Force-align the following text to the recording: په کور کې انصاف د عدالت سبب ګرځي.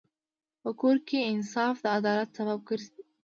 په 0.61 0.69
کور 0.79 0.97
کې 1.07 1.19
انصاف 1.31 1.75
د 1.83 1.85
عدالت 1.97 2.29
سبب 2.37 2.59
ګرځي. 2.69 3.01